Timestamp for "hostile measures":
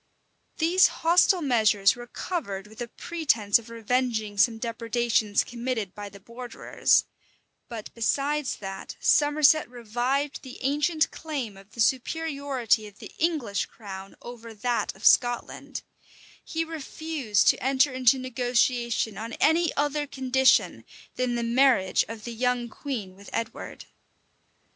0.87-1.95